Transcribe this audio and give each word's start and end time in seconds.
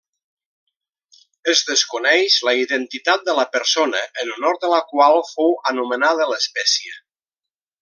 Es 1.51 1.59
desconeix 1.67 2.37
la 2.47 2.53
identitat 2.61 3.29
de 3.29 3.37
la 3.41 3.45
persona 3.57 4.01
en 4.25 4.33
honor 4.39 4.59
de 4.65 4.73
la 4.75 4.81
qual 4.95 5.21
fou 5.35 5.55
anomenada 5.75 6.29
l'espècie. 6.35 6.99